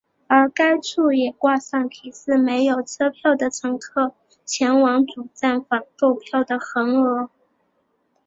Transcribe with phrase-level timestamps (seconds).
[0.27, 7.29] 而该处也挂上提示没有车票的乘客前往主站房购票的横额。